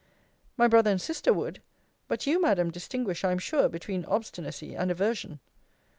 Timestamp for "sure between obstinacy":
3.37-4.73